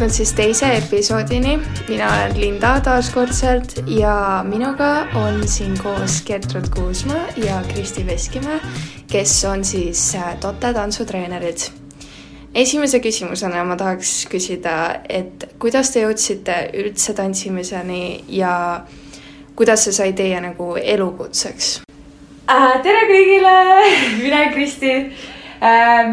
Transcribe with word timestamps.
Jõudnud 0.00 0.16
siis 0.16 0.30
teise 0.32 0.68
episoodini. 0.78 1.58
mina 1.88 2.06
olen 2.08 2.40
Linda 2.40 2.68
taaskordselt 2.80 3.74
ja 3.86 4.40
minuga 4.48 4.86
on 5.14 5.42
siin 5.48 5.74
koos 5.76 6.22
Gertrud 6.24 6.70
Kuusma 6.72 7.18
ja 7.36 7.58
Kristi 7.68 8.06
Veskimäe, 8.06 8.60
kes 9.12 9.44
on 9.44 9.64
siis 9.64 10.14
äh, 10.14 10.38
Tote 10.40 10.72
tantsutreenerid. 10.72 11.58
esimese 12.54 13.00
küsimusena 13.00 13.64
ma 13.64 13.76
tahaks 13.76 14.26
küsida, 14.32 15.02
et 15.08 15.44
kuidas 15.58 15.90
te 15.90 16.06
jõudsite 16.06 16.56
üldse 16.80 17.12
tantsimiseni 17.12 18.24
ja 18.28 18.80
kuidas 19.56 19.84
see 19.84 19.92
sai 19.92 20.12
teie 20.12 20.40
nagu 20.40 20.76
elukutseks 20.80 21.82
äh,? 22.48 22.80
tere 22.82 23.04
kõigile, 23.12 23.52
mina 24.24 24.48
Kristi. 24.54 24.96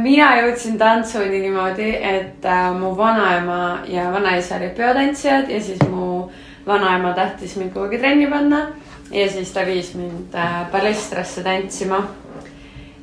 Mina 0.02 0.34
jõudsin 0.42 0.76
tantsuni 0.78 1.40
niimoodi, 1.40 1.94
et 1.96 2.46
äh, 2.46 2.68
mu 2.76 2.92
vanaema 2.98 3.80
ja 3.88 4.12
vanaisa 4.12 4.58
olid 4.58 4.76
peotantsijad 4.76 5.50
ja 5.50 5.62
siis 5.64 5.80
mu 5.90 6.30
vanaema 6.68 7.14
tahtis 7.16 7.56
mind 7.56 7.72
kuhugi 7.74 7.98
trenni 7.98 8.28
panna 8.28 8.68
ja 9.12 9.30
siis 9.32 9.52
ta 9.56 9.66
viis 9.66 9.94
mind 9.96 10.36
äh, 10.36 10.66
ballestrasse 10.72 11.44
tantsima. 11.44 12.08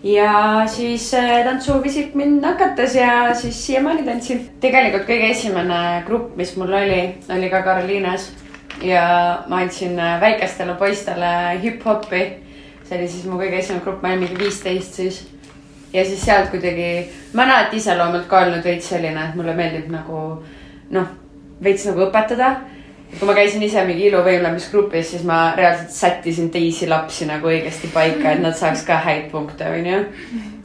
ja 0.03 0.63
siis 0.67 1.15
äh, 1.15 1.45
tantsuvisik 1.45 2.15
mind 2.15 2.43
nakatas 2.43 2.95
ja 2.95 3.35
siis 3.35 3.67
siiamaani 3.67 4.05
tantsin. 4.05 4.51
tegelikult 4.61 5.09
kõige 5.09 5.31
esimene 5.31 6.03
grupp, 6.07 6.37
mis 6.37 6.57
mul 6.57 6.73
oli, 6.73 7.15
oli 7.29 7.51
ka 7.51 7.63
Karoliinas 7.63 8.33
ja 8.83 9.45
ma 9.49 9.63
andsin 9.65 9.99
äh, 9.99 10.21
väikestele 10.21 10.75
poistele 10.75 11.61
hip-hopi. 11.63 12.25
see 12.85 12.99
oli 12.99 13.09
siis 13.09 13.25
mu 13.25 13.41
kõige 13.41 13.59
esimene 13.59 13.85
grupp, 13.85 14.03
ma 14.03 14.13
olin 14.13 14.27
mingi 14.27 14.45
viisteist 14.45 15.01
siis. 15.01 15.34
Ja 15.95 16.05
siis 16.05 16.25
sealt 16.27 16.51
kuidagi, 16.51 17.07
ma 17.33 17.45
olen 17.45 17.55
alati 17.55 17.79
iseloomult 17.79 18.27
ka 18.31 18.43
olnud 18.45 18.65
veits 18.67 18.89
selline, 18.91 19.29
et 19.29 19.37
mulle 19.39 19.55
meeldib 19.55 19.93
nagu 19.95 20.23
noh, 20.95 21.13
veits 21.63 21.87
nagu 21.91 22.09
õpetada. 22.09 22.57
kui 23.19 23.29
ma 23.29 23.35
käisin 23.37 23.63
ise 23.63 23.85
mingi 23.87 24.09
iluvõimlemisgrupis, 24.09 25.13
siis 25.13 25.23
ma 25.23 25.53
reaalselt 25.55 25.93
sättisin 25.95 26.49
teisi 26.51 26.89
lapsi 26.91 27.29
nagu 27.29 27.47
õigesti 27.47 27.93
paika, 27.95 28.33
et 28.33 28.41
nad 28.43 28.57
saaks 28.59 28.83
ka 28.83 28.97
häid 29.05 29.29
punkte, 29.31 29.69
onju. 29.71 30.01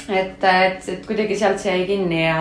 et, 0.09 0.43
et, 0.43 0.87
et 0.89 1.05
kuidagi 1.05 1.37
sealt 1.37 1.61
see 1.61 1.75
jäi 1.75 1.85
kinni 1.91 2.23
ja 2.23 2.39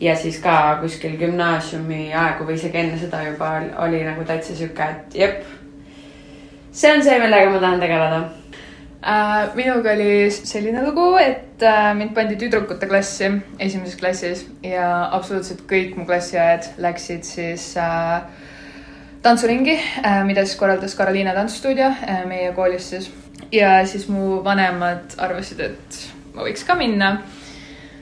ja 0.00 0.16
siis 0.16 0.38
ka 0.42 0.78
kuskil 0.80 1.18
gümnaasiumi 1.18 2.14
aegu 2.14 2.46
või 2.48 2.56
isegi 2.58 2.80
enne 2.80 2.96
seda 2.98 3.22
juba 3.24 3.50
oli, 3.58 3.68
oli 3.86 4.00
nagu 4.04 4.24
täitsa 4.24 4.56
sihuke, 4.56 4.88
et 4.90 5.14
jep. 5.20 5.44
see 6.72 6.92
on 6.92 7.04
see, 7.04 7.18
millega 7.20 7.50
ma 7.50 7.60
tahan 7.60 7.84
tegeleda. 7.84 8.22
Minuga 9.54 9.92
oli 9.92 10.30
selline 10.32 10.82
lugu, 10.86 11.14
et 11.20 11.62
äh, 11.62 11.92
mind 11.96 12.14
pandi 12.16 12.38
tüdrukute 12.40 12.88
klassi 12.88 13.28
esimeses 13.60 13.98
klassis 14.00 14.46
ja 14.64 14.88
absoluutselt 15.12 15.64
kõik 15.68 15.98
mu 15.98 16.06
klassiõed 16.08 16.70
läksid 16.80 17.28
siis 17.28 17.74
äh, 17.76 18.24
tantsuringi 19.24 19.76
äh,, 19.76 20.22
mida 20.24 20.46
siis 20.46 20.56
korraldas 20.60 20.96
Karoliina 20.96 21.36
Tantsstuudio 21.36 21.92
äh, 21.92 22.24
meie 22.30 22.52
koolis 22.56 22.90
siis. 22.94 23.10
ja 23.52 23.76
siis 23.86 24.08
mu 24.08 24.42
vanemad 24.44 25.18
arvasid, 25.18 25.60
et 25.60 26.02
ma 26.34 26.48
võiks 26.48 26.64
ka 26.64 26.78
minna 26.80 27.18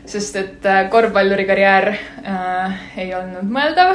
sest 0.07 0.37
et 0.37 0.67
äh, 0.67 0.89
korvpalluri 0.91 1.45
karjäär 1.47 1.89
äh, 1.95 2.81
ei 2.99 3.15
olnud 3.15 3.47
mõeldav 3.51 3.95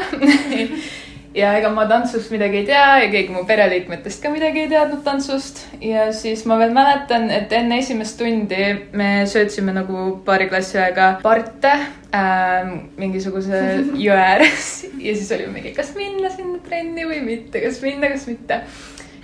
ja 1.37 1.51
ega 1.59 1.69
ma 1.73 1.85
tantsust 1.89 2.31
midagi 2.33 2.61
ei 2.61 2.65
tea 2.67 2.85
ja 3.03 3.09
keegi 3.13 3.33
mu 3.33 3.43
pereliikmetest 3.47 4.23
ka 4.23 4.31
midagi 4.33 4.63
ei 4.65 4.71
teadnud 4.71 5.03
tantsust. 5.05 5.61
ja 5.83 6.07
siis 6.15 6.43
ma 6.49 6.57
veel 6.59 6.73
mäletan, 6.75 7.29
et 7.33 7.53
enne 7.53 7.79
esimest 7.83 8.17
tundi 8.19 8.63
me 8.97 9.11
söötsime 9.29 9.75
nagu 9.75 10.09
paari 10.25 10.49
klassi 10.49 10.79
aega 10.81 11.11
parte 11.23 11.73
äh, 12.15 12.73
mingisuguse 12.97 13.61
jõe 14.07 14.17
ääres 14.17 14.67
ja 14.97 15.15
siis 15.15 15.31
oli 15.37 15.49
mingi, 15.53 15.75
kas 15.77 15.93
minna 15.97 16.33
sinna 16.33 16.61
trenni 16.65 17.05
või 17.07 17.21
mitte, 17.25 17.61
kas 17.63 17.81
minna, 17.85 18.11
kas 18.13 18.27
mitte. 18.31 18.61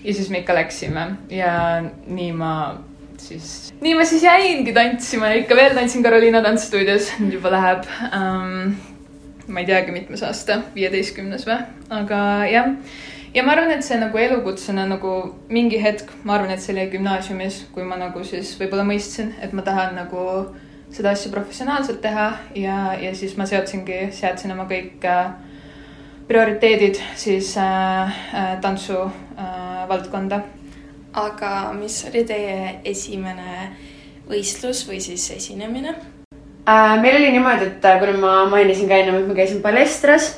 ja 0.04 0.14
siis 0.14 0.30
me 0.30 0.44
ikka 0.44 0.58
läksime 0.60 1.10
ja 1.34 1.54
nii 1.84 2.32
ma 2.38 2.54
siis, 3.18 3.74
nii 3.82 3.98
ma 3.98 4.06
siis 4.06 4.26
jäingi 4.28 4.74
tantsima 4.76 5.34
ja 5.34 5.42
ikka 5.42 5.58
veel 5.58 5.78
tantsin 5.78 6.06
Carolina 6.06 6.46
Tantsstuudios, 6.46 7.16
nüüd 7.24 7.40
juba 7.40 7.58
läheb 7.58 7.88
um,. 8.12 8.74
Ma 9.48 9.64
ei 9.64 9.68
teagi, 9.68 9.92
mitmes 9.96 10.24
aasta, 10.24 10.62
viieteistkümnes 10.76 11.48
või, 11.48 11.58
aga 11.94 12.20
jah. 12.50 12.70
ja 13.34 13.44
ma 13.44 13.56
arvan, 13.56 13.72
et 13.76 13.86
see 13.86 13.98
nagu 14.00 14.18
elukutsena 14.18 14.86
nagu 14.90 15.14
mingi 15.50 15.82
hetk, 15.84 16.12
ma 16.24 16.38
arvan, 16.38 16.54
et 16.54 16.64
see 16.64 16.76
oli 16.76 16.90
gümnaasiumis, 16.94 17.64
kui 17.76 17.88
ma 17.88 17.98
nagu 18.00 18.24
siis 18.28 18.54
võib-olla 18.60 18.86
mõistsin, 18.88 19.34
et 19.42 19.54
ma 19.54 19.66
tahan 19.66 19.98
nagu 20.00 20.28
seda 20.94 21.14
asja 21.16 21.32
professionaalselt 21.34 22.02
teha 22.02 22.28
ja, 22.56 22.78
ja 23.02 23.16
siis 23.18 23.34
ma 23.38 23.48
seotsingi, 23.50 24.06
seadsin 24.14 24.54
oma 24.54 24.68
kõik 24.70 25.04
äh, 25.10 25.34
prioriteedid 26.28 27.02
siis 27.16 27.58
äh, 27.58 28.02
äh, 28.36 28.62
tantsu 28.62 29.00
äh, 29.04 29.90
valdkonda. 29.90 30.42
Aga 31.14 31.74
mis 31.78 32.00
oli 32.10 32.24
teie 32.26 32.80
esimene 32.90 33.74
võistlus 34.30 34.88
või 34.88 35.02
siis 35.04 35.28
esinemine 35.36 35.94
äh,? 36.68 37.02
meil 37.02 37.16
oli 37.16 37.32
niimoodi, 37.32 37.66
et 37.66 37.86
äh, 37.86 38.00
kuna 38.00 38.18
ma 38.18 38.46
mainisin 38.50 38.88
ka 38.88 39.00
ennem, 39.00 39.22
et 39.22 39.28
ma 39.28 39.38
käisin 39.38 39.62
balestras, 39.62 40.30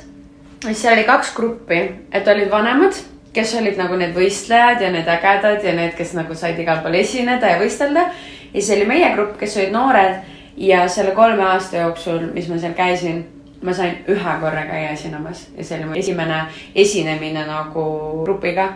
siis 0.64 0.82
seal 0.82 0.96
oli 0.96 1.04
kaks 1.04 1.34
gruppi, 1.34 1.82
et 2.12 2.28
olid 2.28 2.50
vanemad, 2.50 2.96
kes 3.36 3.54
olid 3.60 3.76
nagu 3.78 3.98
need 4.00 4.14
võistlejad 4.16 4.80
ja 4.82 4.90
need 4.92 5.08
ägedad 5.12 5.64
ja 5.64 5.74
need, 5.76 5.94
kes 5.98 6.14
nagu 6.16 6.34
said 6.34 6.58
igal 6.58 6.80
pool 6.84 6.96
esineda 6.96 7.52
ja 7.52 7.60
võistelda. 7.60 8.08
ja 8.52 8.60
siis 8.60 8.72
oli 8.76 8.88
meie 8.88 9.12
grupp, 9.14 9.36
kes 9.40 9.56
olid 9.56 9.72
noored 9.76 10.20
ja 10.56 10.88
selle 10.88 11.12
kolme 11.12 11.44
aasta 11.44 11.84
jooksul, 11.84 12.30
mis 12.34 12.48
ma 12.48 12.58
seal 12.58 12.74
käisin, 12.74 13.26
ma 13.62 13.74
sain 13.76 13.98
ühe 14.08 14.40
korra 14.40 14.64
käia 14.68 14.90
esinemas 14.96 15.46
ja 15.56 15.64
see 15.64 15.78
oli 15.78 15.90
mu 15.90 16.00
esimene 16.00 16.42
esinemine 16.74 17.44
nagu 17.46 17.86
grupiga 18.24 18.72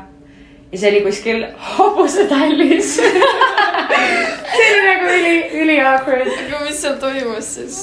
ja 0.72 0.78
see 0.78 0.90
oli 0.90 1.00
kuskil 1.06 1.46
hobusetallis 1.76 2.96
see 4.56 4.66
oli 4.66 4.82
nagu 4.86 5.08
üli, 5.14 5.36
üli 5.62 5.78
awkward. 5.82 6.28
aga 6.28 6.60
mis 6.66 6.82
seal 6.82 6.98
toimus 7.02 7.54
siis? 7.54 7.80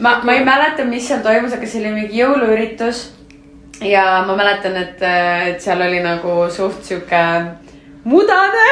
ma, 0.00 0.18
ma 0.24 0.34
ei 0.34 0.44
mäleta, 0.46 0.86
mis 0.88 1.06
seal 1.08 1.22
toimus, 1.26 1.54
aga 1.56 1.68
see 1.70 1.82
oli 1.84 1.94
mingi 2.00 2.22
jõuluüritus. 2.22 3.04
ja 3.84 4.24
ma 4.26 4.36
mäletan, 4.38 4.76
et, 4.80 5.02
et 5.52 5.62
seal 5.62 5.82
oli 5.86 6.02
nagu 6.04 6.38
suht 6.52 6.82
sihuke 6.86 7.22
mudane 8.06 8.68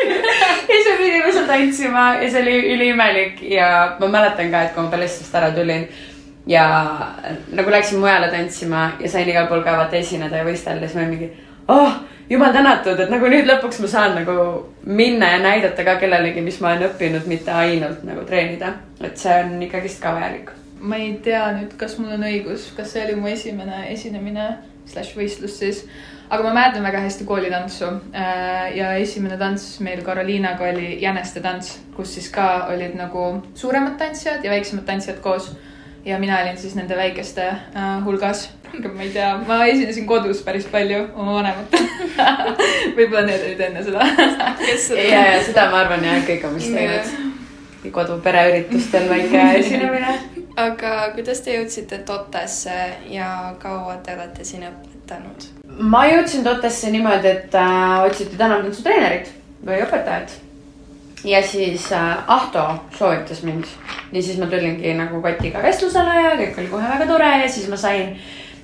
ja 0.68 0.76
siis 0.76 0.86
me 0.90 0.96
pidime 0.98 1.32
seal 1.32 1.48
tantsima 1.48 2.06
ja 2.22 2.30
see 2.30 2.42
oli 2.42 2.56
üliimelik 2.74 3.42
ja 3.50 3.70
ma 4.00 4.10
mäletan 4.18 4.50
ka, 4.50 4.64
et 4.66 4.74
kui 4.74 4.86
ma 4.86 4.92
ballistist 4.92 5.34
ära 5.34 5.50
tulin 5.54 5.86
ja 6.46 6.64
nagu 7.52 7.70
läksin 7.70 7.98
mujale 8.02 8.30
tantsima 8.32 8.92
ja 9.00 9.10
sain 9.10 9.28
igal 9.28 9.46
pool 9.50 9.62
ka 9.66 9.76
vaata 9.78 9.98
esineda 9.98 10.40
ja 10.40 10.46
võistelda, 10.46 10.88
siis 10.88 10.98
ma 10.98 11.06
mingi, 11.10 11.30
oh 11.70 11.98
jumal 12.30 12.52
tänatud, 12.54 13.00
et 13.02 13.10
nagu 13.10 13.28
nüüd 13.30 13.48
lõpuks 13.48 13.80
ma 13.82 13.90
saan 13.90 14.16
nagu 14.20 14.36
minna 14.86 15.32
ja 15.34 15.42
näidata 15.42 15.84
ka 15.86 15.96
kellelegi, 16.02 16.42
mis 16.44 16.60
ma 16.62 16.72
olen 16.72 16.88
õppinud, 16.90 17.26
mitte 17.30 17.52
ainult 17.52 18.04
nagu 18.06 18.24
treenida. 18.28 18.74
et 19.02 19.18
see 19.18 19.36
on 19.42 19.62
ikkagist 19.62 20.02
ka 20.02 20.14
vajalik. 20.14 20.50
ma 20.80 20.96
ei 20.96 21.12
tea 21.24 21.44
nüüd, 21.56 21.76
kas 21.80 21.98
mul 21.98 22.14
on 22.16 22.26
õigus, 22.28 22.70
kas 22.76 22.92
see 22.94 23.04
oli 23.04 23.18
mu 23.18 23.28
esimene 23.28 23.86
esinemine 23.92 24.50
slaš 24.90 25.12
võistlus 25.16 25.58
siis. 25.58 25.82
aga 26.30 26.44
ma 26.46 26.52
mäletan 26.54 26.86
väga 26.86 27.00
hästi 27.02 27.26
koolitantsu 27.26 27.88
äh, 28.14 28.70
ja 28.76 28.92
esimene 29.02 29.38
tants 29.38 29.80
meil 29.82 30.04
Karoliinaga 30.06 30.70
oli 30.70 31.02
jäneste 31.02 31.42
tants, 31.42 31.80
kus 31.96 32.14
siis 32.14 32.30
ka 32.30 32.68
olid 32.70 32.94
nagu 32.98 33.42
suuremad 33.54 33.98
tantsijad 33.98 34.44
ja 34.44 34.54
väiksemad 34.54 34.86
tantsijad 34.86 35.18
koos. 35.20 35.50
Ja 36.04 36.18
mina 36.18 36.40
olin 36.42 36.58
siis 36.58 36.74
nende 36.74 36.96
väikeste 36.96 37.46
äh, 37.48 38.04
hulgas 38.04 38.48
ma 38.96 39.02
ei 39.02 39.10
tea, 39.10 39.30
ma 39.46 39.64
esinesin 39.64 40.06
kodus 40.06 40.42
päris 40.42 40.66
palju 40.70 41.02
oma 41.14 41.34
vanematele 41.34 41.88
võib-olla 42.96 43.24
need 43.26 43.46
olid 43.46 43.64
enne 43.66 43.84
seda 43.84 44.06
ja, 45.10 45.24
ja 45.32 45.40
seda 45.44 45.68
ma 45.72 45.84
arvan 45.84 46.04
jah, 46.06 46.20
kõik 46.26 46.46
on 46.48 46.56
vist 46.58 46.74
teinud. 46.74 47.92
kodu 47.92 48.20
pereüritustel 48.24 49.08
väike 49.10 49.46
esinemine. 49.62 50.18
aga 50.56 50.94
kuidas 51.14 51.42
te 51.44 51.56
jõudsite 51.58 52.02
Totesse 52.06 52.76
ja 53.10 53.54
kaua 53.62 53.98
te 54.04 54.14
olete 54.16 54.44
siin 54.44 54.68
õpetanud? 54.68 55.48
ma 55.80 56.04
jõudsin 56.08 56.44
Totesse 56.46 56.92
niimoodi, 56.94 57.34
et 57.36 57.58
äh, 57.58 57.96
otsiti 58.04 58.38
tänavtantsutreenerit 58.40 59.32
või 59.66 59.82
õpetajat. 59.84 60.36
ja 61.24 61.42
siis 61.42 61.90
äh, 61.92 62.22
Ahto 62.26 62.68
soovitas 62.98 63.42
mind 63.42 63.68
ja 64.12 64.22
siis 64.22 64.38
ma 64.38 64.46
tulingi 64.50 64.94
nagu 64.98 65.22
kotiga 65.22 65.62
vestlusele 65.62 66.14
ja 66.22 66.36
kõik 66.40 66.58
oli 66.58 66.70
kohe 66.72 66.92
väga 66.94 67.06
tore 67.06 67.30
ja 67.42 67.48
siis 67.48 67.68
ma 67.70 67.76
sain 67.76 68.16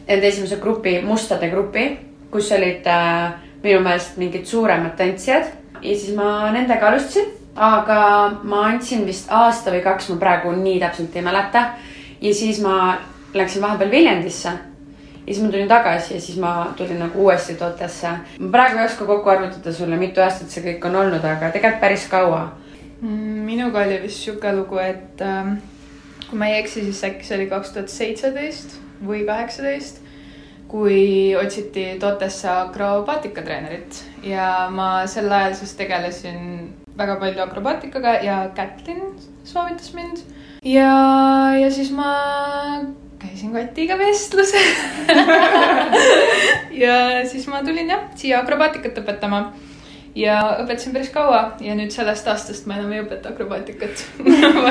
enda 0.09 0.27
esimese 0.27 0.61
grupi, 0.63 1.01
mustade 1.03 1.51
grupi, 1.51 1.89
kus 2.31 2.53
olid 2.53 2.87
äh, 2.87 3.33
minu 3.63 3.81
meelest 3.85 4.17
mingid 4.21 4.47
suuremad 4.47 4.97
tantsijad 4.99 5.51
ja 5.83 5.97
siis 5.97 6.15
ma 6.17 6.51
nendega 6.55 6.89
alustasin, 6.91 7.33
aga 7.57 7.99
ma 8.45 8.67
andsin 8.71 9.07
vist 9.07 9.31
aasta 9.33 9.75
või 9.75 9.83
kaks, 9.85 10.11
ma 10.13 10.21
praegu 10.23 10.55
nii 10.57 10.81
täpselt 10.83 11.17
ei 11.17 11.25
mäleta. 11.27 11.67
ja 12.21 12.35
siis 12.35 12.61
ma 12.61 12.97
läksin 13.35 13.63
vahepeal 13.63 13.91
Viljandisse 13.91 14.49
ja 15.27 15.35
siis 15.35 15.43
ma 15.43 15.51
tulin 15.51 15.69
tagasi 15.69 16.15
ja 16.15 16.21
siis 16.21 16.39
ma 16.39 16.73
tulin 16.77 16.99
nagu 16.99 17.25
uuesti 17.25 17.55
Totesse. 17.55 18.09
ma 18.39 18.51
praegu 18.51 18.79
ei 18.79 18.85
oska 18.85 19.05
kokku 19.05 19.29
arvutada 19.29 19.73
sulle, 19.73 19.97
mitu 19.97 20.21
aastat 20.21 20.51
see 20.51 20.63
kõik 20.65 20.87
on 20.87 20.97
olnud, 20.97 21.25
aga 21.25 21.51
tegelikult 21.51 21.81
päris 21.81 22.07
kaua. 22.09 22.49
Mm, 23.03 23.45
minuga 23.45 23.83
oli 23.85 23.99
vist 24.07 24.25
sihuke 24.25 24.53
lugu, 24.57 24.79
et 24.81 25.21
äh, 25.21 25.53
kui 26.31 26.39
ma 26.41 26.49
ei 26.49 26.63
eksi, 26.63 26.87
siis 26.87 27.03
äkki 27.05 27.27
see 27.29 27.37
oli 27.37 27.49
kaks 27.51 27.75
tuhat 27.75 27.93
seitseteist 27.93 28.79
või 29.05 29.27
kaheksateist, 29.29 30.01
kui 30.71 31.35
otsiti 31.37 31.85
Totesse 32.01 32.49
akrobaatika-treenerit 32.51 34.01
ja 34.27 34.71
ma 34.73 35.05
sel 35.11 35.29
ajal 35.31 35.55
siis 35.61 35.77
tegelesin 35.79 36.41
väga 36.97 37.19
palju 37.21 37.45
akrobaatikaga 37.45 38.17
ja 38.25 38.39
Kätlin 38.57 39.03
soovitas 39.45 39.93
mind. 39.95 40.25
Ja, 40.65 41.53
ja 41.61 41.69
siis 41.71 41.93
ma 41.95 42.17
käisin 43.21 43.53
Katiga 43.53 43.99
vestlusel 44.01 44.73
ja 46.85 46.97
siis 47.29 47.47
ma 47.53 47.61
tulin 47.65 47.93
jah 47.93 48.09
siia 48.17 48.41
akrobaatikat 48.41 49.05
õpetama 49.05 49.45
ja 50.17 50.37
õpetasin 50.63 50.95
päris 50.97 51.11
kaua 51.13 51.41
ja 51.61 51.75
nüüd 51.77 51.93
sellest 51.93 52.29
aastast 52.31 52.67
ma 52.69 52.79
enam 52.79 52.93
ei 52.97 53.03
õpeta 53.05 53.35
akrobaatikat 53.35 54.05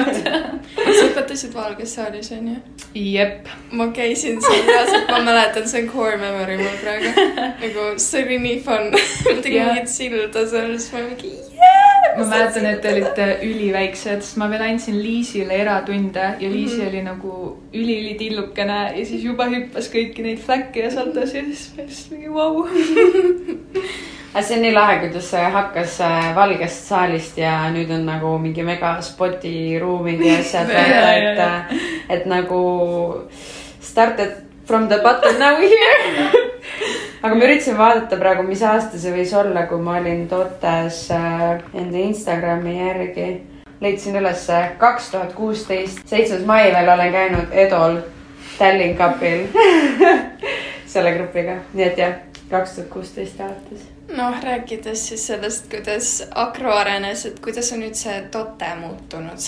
sa 0.97 1.05
õpetasid 1.05 1.53
Valges 1.53 1.93
saalis 1.99 2.31
onju? 2.33 2.55
jep, 2.97 3.49
ma 3.77 3.89
käisin 3.93 4.39
seal 4.41 4.63
reaalselt, 4.65 5.11
ma 5.11 5.19
mäletan, 5.27 5.67
see 5.69 5.83
on 5.83 5.89
core 5.91 6.17
memory 6.17 6.57
mul 6.61 6.79
praegu. 6.81 7.25
nagu 7.63 7.85
see 8.01 8.23
oli 8.23 8.39
nii 8.41 8.61
fun. 8.65 8.89
ma 8.95 9.35
tegin 9.43 9.59
Jah. 9.59 9.73
mingit 9.73 9.91
silda 9.91 10.45
seal, 10.49 10.71
siis 10.79 10.89
ma 10.95 11.03
mingi 11.05 11.33
yeah!. 11.35 12.17
ma 12.17 12.27
mäletan, 12.31 12.65
et 12.71 12.81
te 12.81 12.95
olite 12.95 13.29
üliväiksed, 13.45 14.25
sest 14.25 14.41
ma 14.41 14.49
veel 14.49 14.65
andsin 14.65 14.97
Liisile 14.97 15.61
eratunde 15.61 16.25
ja 16.39 16.49
Liisi 16.49 16.79
mm. 16.79 16.81
-hmm. 16.81 16.89
oli 16.89 17.05
nagu 17.05 17.35
üliülitillukene 17.73 18.81
ja 18.97 19.05
siis 19.05 19.23
juba 19.29 19.49
hüppas 19.53 19.93
kõiki 19.93 20.25
neid 20.25 20.41
fläkke 20.41 20.87
ja 20.87 20.91
saltas 20.97 21.37
ja 21.37 21.45
siis 21.51 21.69
ma 21.77 21.85
lihtsalt 21.85 22.17
mingi 22.17 22.33
vau 22.33 22.51
wow. 22.55 22.67
aga 24.35 24.43
see 24.43 24.55
on 24.57 24.65
nii 24.65 24.73
lahe, 24.75 24.95
kuidas 24.99 25.29
see 25.31 25.43
hakkas 25.51 25.93
äh, 26.03 26.25
valgest 26.35 26.89
saalist 26.89 27.37
ja 27.39 27.53
nüüd 27.71 27.91
on 27.95 28.01
nagu 28.03 28.33
mingi 28.43 28.65
mega 28.67 28.97
spoti 29.01 29.79
ruumid 29.79 30.19
ja 30.19 30.39
asjad, 30.41 30.73
Ja, 30.75 30.81
ja, 30.91 31.13
et 31.13 31.39
ja., 31.39 31.51
et 32.09 32.25
nagu 32.27 32.59
started 33.79 34.35
from 34.65 34.89
the 34.89 34.99
bottom 34.99 35.39
now 35.39 35.55
we 35.59 35.71
here. 35.71 36.27
aga 37.23 37.31
ma 37.31 37.47
üritasin 37.47 37.77
vaadata 37.79 38.19
praegu, 38.19 38.43
mis 38.43 38.65
aasta 38.67 38.99
see 38.99 39.15
võis 39.15 39.31
olla, 39.39 39.63
kui 39.71 39.79
ma 39.79 40.01
olin 40.01 40.27
Totes 40.27 41.05
äh, 41.15 41.63
enda 41.73 42.03
Instagrami 42.03 42.75
järgi. 42.81 43.31
leidsin 43.79 44.19
ülesse 44.19 44.59
kaks 44.79 45.11
tuhat 45.15 45.33
kuusteist, 45.33 46.03
seitsmes 46.11 46.43
mai 46.45 46.73
veel 46.75 46.91
olen 46.91 47.11
käinud 47.11 47.55
Edol 47.63 48.01
Tallinn 48.57 48.97
Cupil 48.99 49.47
selle 50.93 51.11
grupiga, 51.15 51.61
nii 51.73 51.87
et 51.87 51.97
jah, 52.03 52.15
kaks 52.49 52.75
tuhat 52.75 52.89
kuusteist 52.89 53.39
alates 53.41 53.87
noh, 54.17 54.41
rääkides 54.43 55.07
siis 55.07 55.27
sellest, 55.27 55.69
kuidas 55.69 56.23
Akro 56.35 56.73
arenes, 56.77 57.25
et 57.25 57.39
kuidas 57.39 57.71
on 57.73 57.83
üldse 57.83 58.23
Tote 58.31 58.75
muutunud 58.79 59.47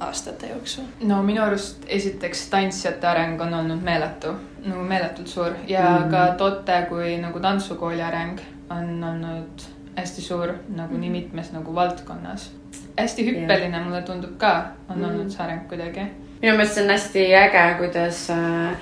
aastate 0.00 0.46
jooksul? 0.46 0.84
no 1.00 1.22
minu 1.22 1.42
arust 1.42 1.84
esiteks 1.86 2.46
tantsijate 2.50 3.06
areng 3.06 3.40
on 3.40 3.54
olnud 3.54 3.82
meeletu, 3.82 4.32
nagu 4.64 4.82
meeletult 4.84 5.28
suur 5.28 5.52
ja 5.66 5.82
mm 5.90 6.04
-hmm. 6.04 6.10
ka 6.10 6.34
Tote 6.38 6.86
kui 6.88 7.16
nagu 7.18 7.40
tantsukooli 7.40 8.02
areng 8.02 8.38
on 8.70 9.04
olnud 9.04 9.62
hästi 9.96 10.22
suur 10.22 10.52
nagu 10.68 10.96
nii 10.96 11.10
mitmes 11.10 11.52
nagu 11.52 11.74
valdkonnas. 11.74 12.50
hästi 12.98 13.26
hüppeline 13.26 13.80
mulle 13.84 14.02
tundub 14.02 14.38
ka, 14.38 14.64
on 14.88 14.96
Mhm. 14.98 15.04
olnud 15.04 15.30
see 15.30 15.42
areng 15.44 15.68
kuidagi. 15.68 16.00
minu 16.42 16.56
meelest 16.56 16.74
see 16.74 16.84
on 16.84 16.90
hästi 16.90 17.34
äge, 17.34 17.74
kuidas 17.78 18.30
äh, 18.30 18.76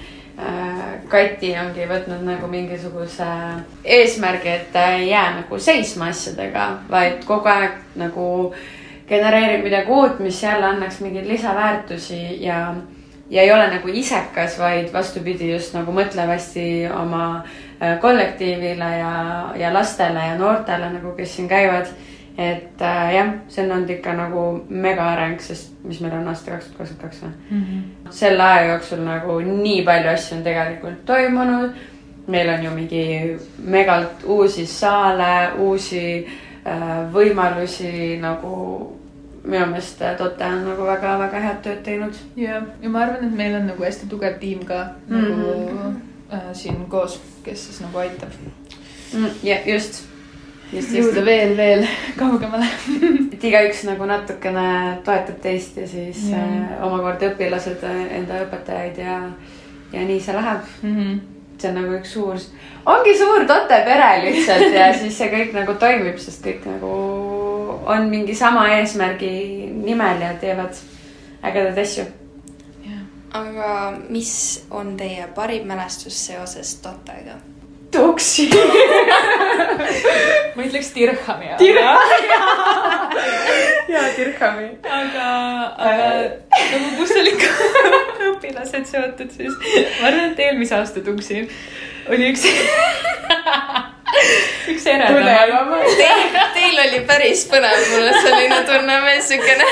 Kati 1.08 1.52
ongi 1.56 1.86
võtnud 1.88 2.24
nagu 2.26 2.48
mingisuguse 2.50 3.26
eesmärgi, 3.84 4.50
et 4.52 4.66
ta 4.72 4.82
ei 4.96 5.08
jää 5.08 5.30
nagu 5.38 5.58
seisma 5.58 6.10
asjadega, 6.12 6.66
vaid 6.90 7.22
kogu 7.24 7.48
aeg 7.48 7.78
nagu 7.96 8.26
genereerib 9.08 9.64
midagi 9.64 9.94
uut, 9.94 10.18
mis 10.20 10.42
jälle 10.42 10.66
annaks 10.66 11.00
mingeid 11.00 11.30
lisaväärtusi 11.30 12.20
ja 12.42 12.74
ja 13.30 13.42
ei 13.42 13.52
ole 13.52 13.66
nagu 13.70 13.88
isekas, 13.88 14.58
vaid 14.58 14.92
vastupidi, 14.92 15.50
just 15.52 15.74
nagu 15.74 15.92
mõtleb 15.94 16.30
hästi 16.30 16.66
oma 16.94 17.22
äh, 17.42 17.96
kollektiivile 18.00 18.90
ja, 19.00 19.14
ja 19.58 19.72
lastele 19.74 20.28
ja 20.28 20.36
noortele 20.38 20.92
nagu, 20.94 21.14
kes 21.16 21.36
siin 21.36 21.48
käivad. 21.48 21.90
Et 22.38 22.82
äh, 22.82 23.14
jah, 23.14 23.34
see 23.48 23.64
on 23.64 23.72
olnud 23.72 23.90
ikka 23.90 24.12
nagu 24.12 24.40
megaareng, 24.68 25.38
sest 25.40 25.84
mis 25.84 26.00
meil 26.04 26.18
on 26.18 26.28
aasta 26.28 26.50
kaks 26.50 26.66
tuhat 26.72 26.90
kakskümmend 27.00 27.02
kaks 27.02 27.22
või? 27.22 28.10
selle 28.12 28.42
aja 28.42 28.72
jooksul 28.72 29.04
nagu 29.04 29.38
nii 29.46 29.84
palju 29.86 30.10
asju 30.12 30.36
on 30.36 30.42
tegelikult 30.44 31.04
toimunud. 31.08 31.78
meil 32.26 32.48
on 32.48 32.64
ju 32.64 32.70
mingi 32.70 33.36
megalt 33.64 34.24
uusi 34.24 34.66
saale, 34.66 35.52
uusi 35.58 36.26
äh, 36.66 37.12
võimalusi 37.12 38.18
nagu 38.20 38.52
minu 39.46 39.66
meelest 39.66 40.02
Tote 40.18 40.44
on 40.44 40.64
nagu 40.66 40.86
väga-väga 40.86 41.40
head 41.40 41.62
tööd 41.62 41.82
teinud. 41.86 42.20
ja, 42.36 42.60
ja 42.82 42.88
ma 42.90 43.06
arvan, 43.06 43.24
et 43.24 43.36
meil 43.36 43.54
on 43.54 43.66
nagu 43.70 43.84
hästi 43.84 44.10
tugev 44.10 44.38
tiim 44.40 44.64
ka 44.64 44.84
mm 45.08 45.16
-hmm. 45.16 45.30
nagu 45.30 45.94
äh, 46.32 46.52
siin 46.52 46.86
koos, 46.88 47.20
kes 47.44 47.66
siis 47.66 47.80
nagu 47.80 47.98
aitab 47.98 48.30
ja 49.42 49.56
just, 49.66 50.04
just, 50.72 50.90
jõuda 50.94 51.20
just, 51.20 51.24
veel, 51.26 51.54
veel 51.58 51.86
kaugemale. 52.20 52.68
et 53.32 53.46
igaüks 53.50 53.84
nagu 53.88 54.08
natukene 54.08 54.66
toetab 55.06 55.38
teist 55.44 55.78
ja 55.80 55.86
siis 55.88 56.26
Jaa. 56.30 56.42
äh, 56.42 56.74
omakorda 56.86 57.30
õpilased 57.32 57.86
äh, 57.86 58.02
enda 58.18 58.42
õpetajaid 58.46 59.00
ja, 59.02 59.20
ja 59.92 60.04
nii 60.08 60.20
see 60.20 60.36
läheb. 60.36 60.68
Mm 60.82 60.96
-hmm. 60.96 61.24
see 61.58 61.70
on 61.70 61.80
nagu 61.80 61.96
üks 61.96 62.12
suur, 62.12 62.42
ongi 62.86 63.16
suur 63.18 63.46
Tote 63.46 63.80
pere 63.84 64.10
lihtsalt 64.24 64.74
ja 64.74 64.92
siis 64.98 65.18
see 65.18 65.30
kõik 65.32 65.54
nagu 65.56 65.74
toimib, 65.74 66.18
sest 66.18 66.44
kõik 66.44 66.66
nagu 66.68 66.92
on 67.86 68.08
mingi 68.10 68.34
sama 68.34 68.68
eesmärgi 68.76 69.72
nimel 69.72 70.20
ja 70.20 70.34
teevad 70.40 70.74
ägedaid 71.42 71.78
asju. 71.78 72.04
aga 73.36 73.92
mis 74.08 74.64
on 74.70 74.96
teie 74.96 75.26
parim 75.34 75.66
mälestus 75.68 76.26
seoses 76.26 76.74
Totega? 76.80 77.36
tuksi. 77.92 78.50
ma 80.56 80.62
ütleks 80.62 80.94
Dirhami. 80.94 81.46
ja 83.88 84.00
Dirhami. 84.16 84.68
aga, 84.90 85.28
aga 85.78 86.08
nagu 86.72 86.90
kus 86.98 87.12
olid 87.20 87.38
ka 87.40 87.50
õpilased 88.30 88.88
seotud, 88.90 89.30
siis 89.32 89.54
ma 90.00 90.08
arvan, 90.08 90.32
et 90.32 90.40
eelmise 90.46 90.74
aasta 90.78 91.02
tuksi 91.04 91.44
oli 92.08 92.30
üks, 92.32 92.44
üks 94.72 94.86
eredam. 94.86 95.72
Teil, 95.98 96.36
teil 96.54 96.82
oli 96.86 97.00
päris 97.08 97.46
põnev, 97.50 97.78
mul 97.92 98.10
on 98.10 98.20
selline 98.26 98.60
tunne 98.68 99.00
veel 99.06 99.22
siukene. 99.30 99.66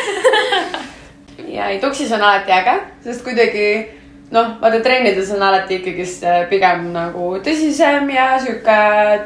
ja 1.55 1.69
ei, 1.73 1.79
tuksis 1.83 2.13
on 2.15 2.23
alati 2.23 2.55
äge, 2.55 2.79
sest 3.07 3.23
kuidagi 3.27 3.69
noh, 4.35 4.57
vaata 4.61 4.81
trennides 4.83 5.31
on 5.35 5.43
alati 5.43 5.79
ikkagist 5.79 6.25
äh, 6.27 6.43
pigem 6.51 6.91
nagu 6.95 7.31
tõsisem 7.45 8.11
ja 8.15 8.35
sihuke 8.43 8.77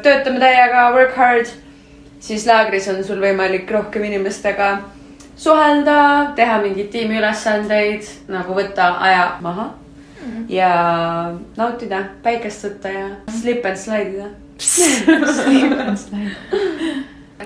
töötame 0.05 0.41
täiega, 0.43 0.89
work 0.95 1.17
hard. 1.17 1.51
siis 2.19 2.45
laagris 2.47 2.87
on 2.91 3.03
sul 3.03 3.21
võimalik 3.23 3.69
rohkem 3.71 4.03
inimestega 4.03 4.71
suhelda, 5.39 5.99
teha 6.35 6.59
mingeid 6.63 6.89
tiimiülesandeid 6.95 8.09
nagu 8.27 8.57
võtta 8.57 8.95
aja 8.99 9.37
maha 9.41 9.69
ja 10.49 10.71
nautida 11.57 12.03
päikest 12.23 12.65
võtta 12.67 12.91
ja 12.93 13.07
slip 13.39 13.65
and 13.65 13.77
slide 13.83 14.09
ida. 14.13 14.27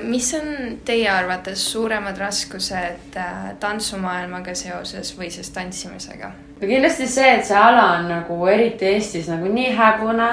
Mis 0.01 0.33
on 0.33 0.77
teie 0.85 1.09
arvates 1.09 1.71
suuremad 1.71 2.17
raskused 2.17 3.17
äh, 3.17 3.53
tantsumaailmaga 3.59 4.55
seoses 4.57 5.13
või 5.17 5.29
siis 5.33 5.51
tantsimisega? 5.53 6.31
no 6.61 6.67
kindlasti 6.67 7.07
see, 7.07 7.29
et 7.37 7.45
see 7.45 7.57
ala 7.59 7.85
on 7.99 8.09
nagu 8.11 8.39
eriti 8.49 8.89
Eestis 8.93 9.29
nagu 9.31 9.49
nii 9.51 9.73
hägune, 9.77 10.29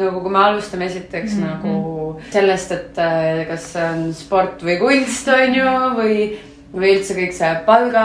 nagu 0.00 0.22
kui 0.22 0.32
me 0.32 0.44
alustame 0.44 0.86
esiteks 0.86 1.34
mm 1.34 1.42
-hmm. 1.42 1.50
nagu 1.50 2.20
sellest, 2.30 2.72
et 2.72 2.98
äh, 2.98 3.46
kas 3.48 3.72
see 3.72 3.88
on 3.88 4.14
sport 4.14 4.62
või 4.62 4.78
kunst, 4.78 5.28
on 5.28 5.54
ju, 5.54 5.70
või, 5.98 6.16
või 6.74 6.96
üldse 6.96 7.14
kõik 7.18 7.32
see 7.34 7.54
palga 7.66 8.04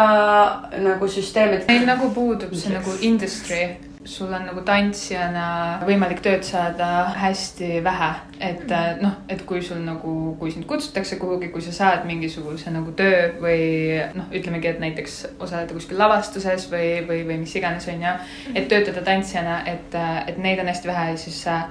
nagu 0.77 1.07
süsteem, 1.07 1.53
et 1.53 1.67
meil 1.67 1.85
nagu 1.85 2.09
puudub 2.09 2.53
see 2.53 2.73
nagu 2.73 2.97
industry, 3.01 3.77
sul 4.05 4.33
on 4.33 4.45
nagu 4.45 4.61
tantsijana 4.65 5.45
võimalik 5.85 6.21
tööd 6.25 6.45
saada 6.45 6.87
hästi 7.17 7.79
vähe, 7.85 8.09
et 8.37 8.69
äh, 8.71 8.91
noh, 9.01 9.17
et 9.31 9.41
kui 9.49 9.63
sul 9.65 9.81
nagu, 9.85 10.35
kui 10.39 10.53
sind 10.53 10.67
kutsutakse 10.69 11.17
kuhugi, 11.21 11.49
kui 11.53 11.63
sa 11.65 11.73
saad 11.73 12.05
mingisuguse 12.05 12.73
nagu 12.73 12.93
töö 12.97 13.31
või 13.41 13.65
noh, 14.17 14.29
ütlemegi, 14.35 14.69
et 14.71 14.83
näiteks 14.83 15.17
osaleda 15.39 15.73
kuskil 15.73 15.99
lavastuses 16.01 16.69
või, 16.71 17.01
või, 17.09 17.23
või 17.25 17.41
mis 17.41 17.57
iganes, 17.57 17.89
on 17.91 18.05
ju, 18.05 18.13
et 18.53 18.69
töötada 18.71 19.03
tantsijana, 19.05 19.63
et, 19.73 19.97
et 20.29 20.39
neid 20.41 20.61
on 20.61 20.69
hästi 20.69 20.91
vähe 20.91 21.09
ja 21.11 21.19
siis 21.19 21.41
äh, 21.49 21.65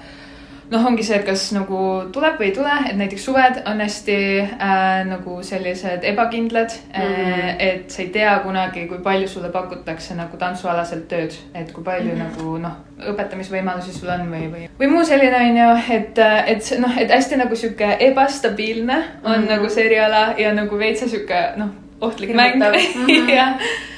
noh, 0.71 0.87
ongi 0.87 1.03
see, 1.03 1.17
et 1.17 1.25
kas 1.27 1.53
nagu 1.53 1.79
tuleb 2.13 2.39
või 2.41 2.45
ei 2.49 2.53
tule, 2.57 2.73
et 2.91 2.97
näiteks 2.97 3.25
suved 3.25 3.63
on 3.67 3.81
hästi 3.81 4.17
äh, 4.41 5.05
nagu 5.07 5.43
sellised 5.43 6.05
ebakindlad 6.05 6.71
mm, 6.71 7.03
Mhm. 7.03 7.31
-hmm. 7.31 7.55
et 7.59 7.91
sa 7.91 8.03
ei 8.03 8.09
tea 8.09 8.39
kunagi, 8.39 8.87
kui 8.89 8.99
palju 8.99 9.29
sulle 9.29 9.49
pakutakse 9.49 10.15
nagu 10.15 10.37
tantsualaselt 10.37 11.09
tööd, 11.09 11.33
et 11.55 11.73
kui 11.73 11.85
palju 11.85 12.15
mm 12.15 12.21
-hmm. 12.21 12.25
nagu 12.41 12.59
noh, 12.59 12.73
õpetamisvõimalusi 13.13 13.93
sul 13.93 14.09
on 14.09 14.21
või, 14.33 14.51
või, 14.53 14.69
või 14.81 14.91
muu 14.91 15.05
selline 15.05 15.37
on 15.37 15.57
ju, 15.57 15.95
et, 15.97 16.19
et 16.47 16.63
see 16.63 16.79
noh, 16.79 16.99
et 16.99 17.11
hästi 17.11 17.37
nagu 17.37 17.57
sihuke 17.57 17.97
ebastabiilne 18.01 18.95
on 19.25 19.31
mm 19.31 19.37
Mhm. 19.39 19.43
-hmm. 19.45 19.49
nagu 19.51 19.69
see 19.69 19.85
eriala 19.87 20.35
ja 20.39 20.55
nagu 20.55 20.79
veitsa 20.79 21.09
sihuke 21.09 21.53
noh, 21.57 21.69
ohtlik 22.01 22.35
mäng 22.35 22.53
Hirmutav. 22.55 22.75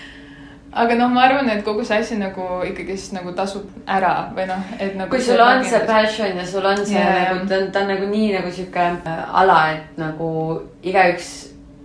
Mhm. 0.76 0.83
aga 0.85 0.95
noh, 0.95 1.09
ma 1.09 1.23
arvan, 1.23 1.49
et 1.50 1.64
kogu 1.64 1.85
see 1.85 1.99
asi 1.99 2.16
nagu 2.21 2.62
ikkagist 2.64 3.12
nagu 3.12 3.33
tasub 3.33 3.64
ära 3.87 4.30
või 4.37 4.47
noh, 4.47 4.62
et 4.78 4.95
nagu. 4.97 5.11
kui 5.11 5.21
sul 5.21 5.40
on 5.40 5.64
see 5.64 5.80
passion 5.87 6.37
ja 6.37 6.47
sul 6.47 6.64
on 6.66 6.76
see 6.87 6.99
yeah. 6.99 7.33
nagu, 7.33 7.47
ta 7.49 7.54
on, 7.56 7.71
ta 7.73 7.80
on 7.80 7.88
nagu 7.88 8.06
nii 8.06 8.33
nagu 8.38 8.50
sihuke 8.52 8.78
äh, 9.06 9.40
ala, 9.40 9.71
et 9.73 9.97
nagu 9.99 10.62
igaüks 10.83 11.30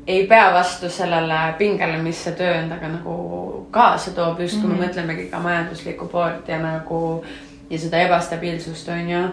ei 0.08 0.26
pea 0.28 0.52
vastu 0.54 0.90
sellele 0.90 1.54
pingele, 1.58 1.98
mis 2.02 2.24
see 2.24 2.34
töö 2.34 2.54
endaga 2.64 2.88
nagu 2.90 3.68
kaasa 3.72 4.12
toob, 4.12 4.40
just 4.40 4.60
kui 4.62 4.68
mm 4.70 4.74
Mhm. 4.74 4.82
-hmm. 4.82 4.82
me 4.82 4.88
mõtlemegi 4.88 5.30
ka 5.32 5.40
majanduslikku 5.40 6.08
poolt 6.08 6.48
ja 6.48 6.60
nagu 6.60 7.24
ja 7.70 7.80
seda 7.80 7.98
ebastabiilsust 7.98 8.90
on 8.90 9.10
ju. 9.10 9.24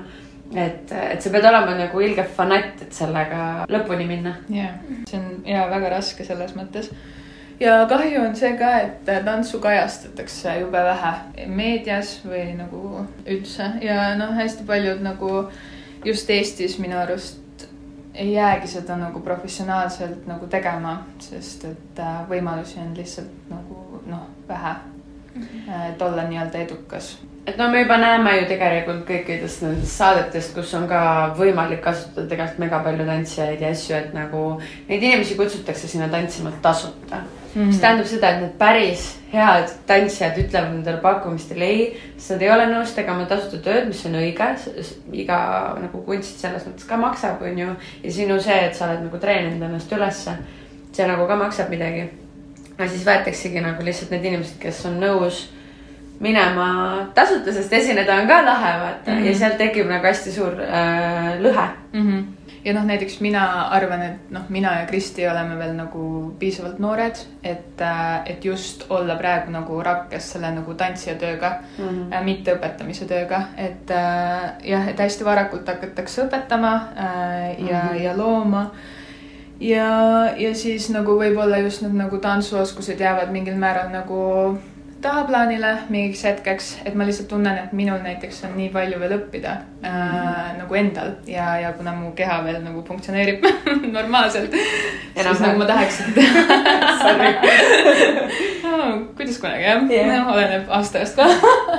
et, 0.57 0.93
et 0.93 1.23
sa 1.23 1.31
pead 1.31 1.45
olema 1.45 1.75
nagu 1.75 2.00
ilge 2.00 2.23
fanatt, 2.25 2.83
et 2.83 2.93
sellega 2.93 3.67
lõpuni 3.69 4.07
minna. 4.07 4.35
jah, 4.49 4.71
see 5.11 5.19
on 5.19 5.43
ja 5.47 5.67
väga 5.71 5.88
raske 5.88 6.25
selles 6.25 6.55
mõttes. 6.57 6.91
Ja 7.61 7.87
kahju 7.88 8.21
on 8.23 8.37
see 8.37 8.53
ka, 8.59 8.71
et 8.79 9.11
tantsu 9.25 9.59
kajastatakse 9.62 10.59
jube 10.61 10.85
vähe 10.91 11.12
meedias 11.47 12.19
või 12.27 12.53
nagu 12.59 13.05
üldse 13.27 13.73
ja 13.83 14.15
noh, 14.19 14.35
hästi 14.37 14.67
paljud 14.67 15.03
nagu 15.03 15.49
just 16.05 16.31
Eestis 16.31 16.79
minu 16.79 16.99
arust 16.99 17.67
ei 18.19 18.33
jäägi 18.33 18.67
seda 18.67 18.97
nagu 18.99 19.21
professionaalselt 19.21 20.27
nagu 20.27 20.47
tegema, 20.50 21.05
sest 21.23 21.65
et 21.69 22.03
äh, 22.03 22.21
võimalusi 22.31 22.81
on 22.83 22.95
lihtsalt 22.97 23.50
nagu 23.50 24.03
noh, 24.07 24.29
vähe. 24.49 24.77
et 25.93 26.03
olla 26.03 26.25
nii-öelda 26.27 26.59
edukas 26.59 27.12
et 27.47 27.57
no 27.57 27.69
me 27.71 27.81
juba 27.81 27.97
näeme 27.97 28.33
ju 28.41 28.47
tegelikult 28.50 29.05
kõikidest 29.09 29.62
nendest 29.65 29.97
saadetest, 29.97 30.55
kus 30.57 30.73
on 30.77 30.88
ka 30.91 31.00
võimalik 31.38 31.81
kasutada 31.85 32.27
tegelikult 32.29 32.61
mega 32.65 32.81
palju 32.85 33.07
tantsijaid 33.09 33.62
ja 33.65 33.71
asju, 33.73 33.97
et 33.97 34.15
nagu 34.17 34.43
neid 34.88 35.03
inimesi 35.03 35.37
kutsutakse 35.38 35.88
sinna 35.88 36.11
tantsima 36.12 36.53
tasuta. 36.62 37.23
Mhm. 37.23 37.38
-hmm. 37.55 37.67
mis 37.67 37.81
tähendab 37.81 38.07
seda, 38.07 38.31
et 38.31 38.40
need 38.40 38.55
päris 38.59 39.19
head 39.33 39.73
tantsijad 39.87 40.38
ütlevad 40.38 40.71
nendele 40.73 41.00
pakkumistele 41.02 41.64
ei, 41.64 42.00
sest 42.17 42.31
nad 42.31 42.43
ei 42.43 42.50
ole 42.50 42.67
nõus 42.67 42.95
tegema 42.95 43.25
tasuta 43.25 43.59
tööd, 43.64 43.88
mis 43.88 44.07
on 44.07 44.14
õige. 44.14 44.49
iga 45.12 45.38
nagu 45.81 46.02
kunst 46.07 46.40
selles 46.40 46.64
mõttes 46.67 46.88
ka 46.88 46.97
maksab, 46.97 47.43
on 47.43 47.59
ju. 47.59 47.69
ja 48.02 48.12
sinu 48.12 48.40
see, 48.40 48.64
et 48.67 48.75
sa 48.75 48.87
oled 48.88 49.02
nagu 49.02 49.19
treeninud 49.19 49.62
ennast 49.62 49.93
ülesse, 49.93 50.37
see 50.93 51.07
nagu 51.07 51.26
ka 51.26 51.37
maksab 51.37 51.71
midagi. 51.71 52.09
ja 52.78 52.88
siis 52.88 53.05
võetaksegi 53.05 53.61
nagu 53.61 53.83
lihtsalt 53.85 54.11
need 54.11 54.25
inimesed, 54.25 54.59
kes 54.61 54.85
on 54.87 55.00
nõus 55.00 55.49
minema 56.21 57.09
tasuta, 57.14 57.52
sest 57.52 57.73
esineda 57.73 58.17
on 58.21 58.26
ka 58.28 58.43
lahe, 58.43 58.73
vaata 58.81 59.11
mm, 59.11 59.14
Mhm. 59.14 59.23
-hmm. 59.23 59.26
ja 59.26 59.38
sealt 59.38 59.59
tekib 59.59 59.87
nagu 59.87 60.07
hästi 60.07 60.33
suur 60.33 60.61
äh, 60.61 61.40
lõhe. 61.40 61.69
mm. 61.93 62.09
-hmm. 62.09 62.25
Ja 62.65 62.75
noh, 62.75 62.85
näiteks 62.85 63.21
mina 63.21 63.45
arvan, 63.75 64.03
et 64.03 64.31
noh, 64.35 64.45
mina 64.49 64.75
ja 64.81 64.87
Kristi 64.87 65.27
oleme 65.29 65.59
veel 65.59 65.75
nagu 65.77 66.03
piisavalt 66.38 66.79
noored, 66.83 67.23
et, 67.43 67.83
et 68.27 68.45
just 68.45 68.87
olla 68.91 69.17
praegu 69.17 69.53
nagu 69.55 69.81
rakkes 69.83 70.33
selle 70.35 70.50
nagu 70.55 70.75
tantsija 70.75 71.15
tööga 71.21 71.53
mm. 71.79 71.88
-hmm. 71.88 72.25
mitte 72.25 72.55
õpetamise 72.55 73.09
tööga, 73.09 73.43
et 73.57 73.91
äh, 73.91 74.53
jah, 74.65 74.88
et 74.88 74.99
hästi 74.99 75.25
varakult 75.25 75.69
hakatakse 75.69 76.23
õpetama 76.27 76.75
äh, 76.75 77.69
ja 77.71 77.83
mm. 77.83 77.88
-hmm. 77.88 78.03
ja 78.03 78.17
looma 78.17 78.71
ja, 79.61 79.91
ja 80.37 80.55
siis 80.55 80.91
nagu 80.91 81.19
võib-olla 81.19 81.59
just 81.59 81.83
need 81.83 81.95
nagu 81.95 82.19
tantsuoskused 82.19 83.00
jäävad 83.00 83.33
mingil 83.33 83.57
määral 83.57 83.91
nagu 83.93 84.59
tahaplaanile 85.02 85.73
mingiks 85.88 86.25
hetkeks, 86.26 86.69
et 86.85 86.95
ma 86.99 87.07
lihtsalt 87.07 87.28
tunnen, 87.31 87.59
et 87.59 87.73
minul 87.73 88.00
näiteks 88.02 88.43
on 88.49 88.57
nii 88.59 88.69
palju 88.75 88.99
veel 89.00 89.14
õppida 89.19 89.52
äh, 89.83 89.93
mm 89.93 90.19
-hmm. 90.19 90.59
nagu 90.59 90.75
endal 90.75 91.12
ja, 91.26 91.57
ja 91.61 91.73
kuna 91.73 91.93
mu 91.95 92.12
keha 92.12 92.40
veel 92.45 92.62
nagu 92.64 92.83
funktsioneerib 92.88 93.45
normaalselt, 93.99 94.50
siis 95.14 95.40
nagu 95.40 95.59
ma 95.59 95.64
tahaks 95.64 96.02
no,. 98.62 99.07
kuidas 99.17 99.38
kunagi 99.38 99.62
jah 99.62 99.83
Jah. 99.83 99.90
yeah. 99.90 100.26
no,, 100.26 100.33
oleneb 100.33 100.69
aastast 100.69 101.17
ka 101.17 101.26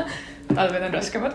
talved 0.56 0.84
on 0.84 0.94
raskemad. 0.94 1.34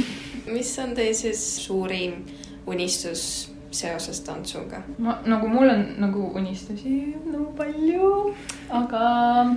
mis 0.54 0.78
on 0.78 0.94
teie 0.94 1.14
siis 1.14 1.40
suurim 1.64 2.24
unistus 2.66 3.50
seoses 3.70 4.20
tantsuga? 4.26 4.82
ma 4.98 5.18
nagu 5.24 5.48
mul 5.48 5.68
on 5.70 5.86
nagu 5.98 6.32
unistusi 6.34 7.14
nagu 7.24 7.52
palju, 7.56 8.34
aga 8.68 9.04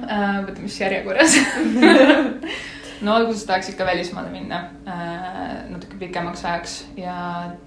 äh, 0.06 0.40
võtame 0.46 0.70
siis 0.70 0.82
järjekorras 0.86 1.38
no 3.04 3.16
alguses 3.16 3.44
tahaks 3.46 3.70
ikka 3.70 3.86
välismaale 3.86 4.30
minna 4.30 4.60
äh, 4.88 5.70
natuke 5.70 5.98
pikemaks 6.00 6.46
ajaks 6.46 6.76
ja 6.98 7.16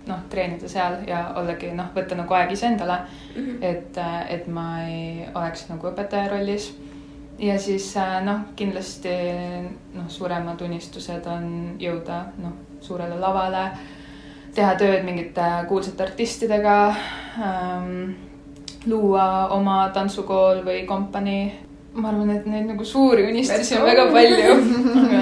noh, 0.06 0.22
treenida 0.30 0.68
seal 0.68 1.02
ja 1.08 1.26
ollagi 1.36 1.72
noh, 1.76 1.90
võtta 1.94 2.18
nagu 2.18 2.38
aeg 2.38 2.54
iseendale, 2.56 3.00
et, 3.60 3.98
et 4.30 4.46
ma 4.48 4.68
ei 4.86 5.26
oleks 5.34 5.66
nagu 5.70 5.90
õpetaja 5.90 6.30
rollis. 6.32 6.70
ja 7.38 7.58
siis 7.60 7.90
äh, 8.00 8.16
noh, 8.24 8.46
kindlasti 8.56 9.18
noh, 9.94 10.08
suuremad 10.08 10.62
unistused 10.62 11.26
on 11.26 11.76
jõuda 11.82 12.22
noh, 12.38 12.56
suurele 12.80 13.18
lavale 13.20 13.70
teha 14.56 14.72
tööd 14.80 15.04
mingite 15.04 15.46
kuulsate 15.68 16.06
artistidega 16.06 16.76
ähm,, 17.36 18.14
luua 18.86 19.48
oma 19.54 19.78
tantsukool 19.94 20.62
või 20.66 20.84
kompanii. 20.88 21.44
ma 21.96 22.10
arvan, 22.10 22.30
et 22.34 22.46
neid 22.46 22.66
nagu 22.68 22.84
suuri 22.84 23.24
unistusi 23.30 23.78
on 23.78 23.86
väga 23.88 24.06
palju. 24.12 24.56
aga, 25.02 25.20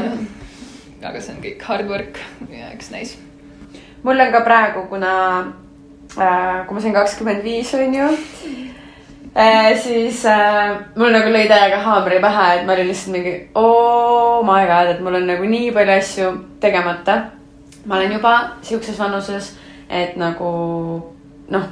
aga 1.10 1.20
see 1.20 1.34
on 1.36 1.42
kõik 1.44 1.66
hard 1.68 1.90
work 1.90 2.18
ja 2.50 2.70
eks 2.74 2.90
näis. 2.94 3.16
mul 4.02 4.20
on 4.20 4.32
ka 4.32 4.44
praegu, 4.46 4.86
kuna 4.88 5.12
äh, 6.18 6.66
kui 6.66 6.74
ma 6.74 6.80
sain 6.80 6.96
kakskümmend 6.96 7.42
viis, 7.46 7.74
on 7.74 7.94
ju 7.94 8.08
äh,, 9.34 9.70
siis 9.82 10.24
äh, 10.30 10.74
mul 10.96 11.14
nagu 11.14 11.30
lõi 11.34 11.46
täiega 11.50 11.80
haamri 11.86 12.20
pähe, 12.22 12.50
et 12.58 12.66
ma 12.66 12.76
olin 12.76 12.90
lihtsalt 12.92 13.16
mingi 13.16 13.38
oh 13.54 14.44
my 14.46 14.66
god, 14.70 14.94
et 14.94 15.00
mul 15.02 15.22
on 15.22 15.32
nagu 15.34 15.48
nii 15.56 15.72
palju 15.74 15.98
asju 16.02 16.36
tegemata. 16.60 17.22
Ma 17.84 17.96
olen 17.96 18.12
juba 18.12 18.34
siukses 18.62 18.98
vanuses, 18.98 19.54
et 19.88 20.16
nagu 20.16 20.50
noh, 21.52 21.64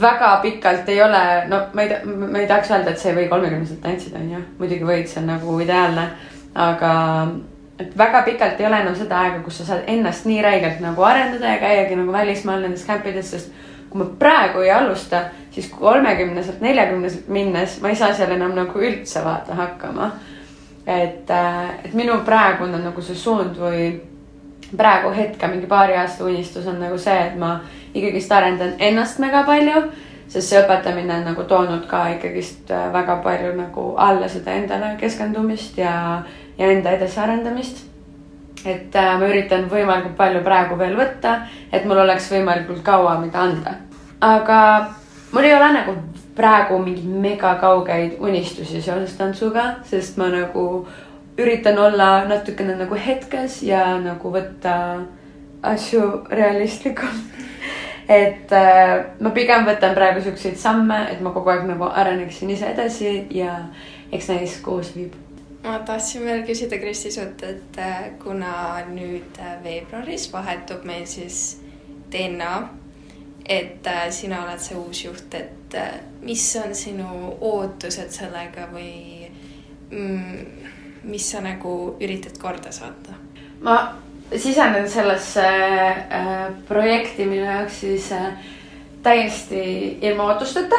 väga 0.00 0.32
pikalt 0.42 0.88
ei 0.88 1.02
ole, 1.02 1.22
no 1.48 1.60
ma 1.72 1.82
ei 1.82 2.00
ma 2.04 2.38
ei 2.38 2.46
tahaks 2.46 2.70
öelda, 2.70 2.92
et 2.92 3.00
sa 3.00 3.08
ei 3.10 3.16
või 3.16 3.28
kolmekümneselt 3.28 3.80
tantsida, 3.82 4.20
onju. 4.20 4.42
muidugi 4.58 4.84
võid, 4.84 5.06
see 5.08 5.22
on 5.22 5.30
nagu 5.32 5.60
ideaalne, 5.64 6.04
aga 6.54 6.92
et 7.78 7.96
väga 7.98 8.22
pikalt 8.26 8.60
ei 8.60 8.66
ole 8.66 8.82
enam 8.82 8.96
seda 8.98 9.22
aega, 9.22 9.40
kus 9.44 9.60
sa 9.60 9.70
saad 9.70 9.88
ennast 9.88 10.26
nii 10.28 10.42
räigelt 10.44 10.82
nagu 10.84 11.04
arendada 11.06 11.54
ja 11.54 11.60
käiagi 11.62 11.96
nagu 11.96 12.12
välismaal 12.12 12.64
nendes 12.64 12.84
kämpides, 12.84 13.30
sest 13.30 13.52
kui 13.88 14.02
ma 14.02 14.08
praegu 14.20 14.60
ei 14.60 14.72
alusta, 14.74 15.22
siis 15.54 15.70
kolmekümneselt, 15.72 16.60
neljakümneselt 16.60 17.28
minnes 17.32 17.78
ma 17.80 17.92
ei 17.92 17.96
saa 17.96 18.12
seal 18.14 18.34
enam 18.36 18.52
nagu 18.58 18.82
üldse 18.82 19.24
vaata 19.24 19.56
hakkama. 19.56 20.10
et, 20.86 21.30
et 21.84 21.94
minu 21.94 22.20
praegune 22.24 22.78
nagu 22.80 23.02
see 23.04 23.16
suund 23.16 23.56
või 23.60 23.88
praegu 24.76 25.12
hetke 25.14 25.48
mingi 25.48 25.66
paari 25.66 25.96
aasta 25.96 26.24
unistus 26.24 26.66
on 26.66 26.80
nagu 26.80 26.98
see, 26.98 27.16
et 27.26 27.36
ma 27.38 27.58
ikkagist 27.94 28.32
arendan 28.32 28.74
ennast 28.78 29.18
mega 29.18 29.42
palju, 29.46 29.82
sest 30.28 30.50
see 30.50 30.60
õpetamine 30.60 31.14
on 31.20 31.24
nagu 31.30 31.44
toonud 31.48 31.86
ka 31.88 32.04
ikkagist 32.16 32.70
äh, 32.70 32.90
väga 32.92 33.20
palju 33.24 33.54
nagu 33.56 33.86
alla 33.96 34.28
seda 34.28 34.58
endale 34.60 34.94
keskendumist 35.00 35.78
ja, 35.78 36.22
ja 36.58 36.70
enda 36.72 36.92
edasiarendamist. 36.98 37.86
et 38.66 38.96
äh, 38.96 39.18
ma 39.18 39.26
üritan 39.30 39.68
võimalikult 39.70 40.16
palju 40.16 40.44
praegu 40.44 40.76
veel 40.78 40.96
võtta, 40.98 41.40
et 41.72 41.84
mul 41.86 42.04
oleks 42.04 42.30
võimalikult 42.32 42.82
kaua, 42.84 43.18
mida 43.20 43.40
anda. 43.40 43.74
aga 44.20 44.60
mul 45.32 45.44
ei 45.44 45.54
ole 45.54 45.72
nagu 45.72 45.96
praegu 46.38 46.78
mingeid 46.78 47.06
mega 47.22 47.54
kaugeid 47.58 48.18
unistusi 48.20 48.82
seoses 48.82 49.16
tantsuga, 49.18 49.78
sest 49.84 50.18
ma 50.20 50.28
nagu 50.30 50.86
üritan 51.38 51.78
olla 51.78 52.24
natukene 52.24 52.74
nagu 52.76 52.96
hetkes 52.98 53.62
ja 53.62 53.82
nagu 54.02 54.32
võtta 54.34 54.74
asju 55.62 56.02
realistlikult. 56.30 57.36
et 58.22 58.52
äh, 58.56 59.04
ma 59.20 59.30
pigem 59.36 59.66
võtan 59.68 59.94
praegu 59.94 60.22
siukseid 60.24 60.56
samme, 60.58 61.02
et 61.12 61.20
ma 61.20 61.32
kogu 61.34 61.52
aeg 61.52 61.66
nagu 61.68 61.90
areneksin 61.92 62.50
ise 62.54 62.70
edasi 62.72 63.10
ja 63.36 63.54
eks 64.12 64.30
näis, 64.32 64.58
see 64.62 64.94
viib. 64.96 65.16
ma 65.62 65.78
tahtsin 65.84 66.24
veel 66.24 66.44
küsida 66.46 66.78
Kristi 66.80 67.12
sult, 67.12 67.42
et 67.44 67.78
äh, 67.78 68.10
kuna 68.22 68.80
nüüd 68.88 69.38
äh, 69.42 69.58
veebruaris 69.64 70.30
vahetub 70.32 70.84
meil 70.88 71.04
siis 71.06 71.58
DNA, 72.12 72.54
et 73.48 73.86
äh, 73.86 74.08
sina 74.10 74.44
oled 74.46 74.62
see 74.62 74.78
uus 74.78 75.04
juht, 75.04 75.34
et 75.34 75.76
äh, 75.76 76.00
mis 76.22 76.48
on 76.64 76.74
sinu 76.74 77.34
ootused 77.40 78.10
sellega 78.14 78.70
või 78.72 79.28
mm, 79.90 80.68
mis 81.08 81.30
sa 81.32 81.40
nagu 81.40 81.96
üritad 82.00 82.38
korda 82.40 82.72
saata? 82.72 83.16
ma 83.60 83.78
sisenen 84.36 84.88
sellesse 84.90 85.48
äh, 85.48 86.52
projekti 86.68 87.26
minu 87.26 87.44
jaoks 87.44 87.80
siis 87.80 88.12
äh, 88.12 88.30
täiesti 89.02 89.98
ilma 90.02 90.22
ootusteta 90.32 90.76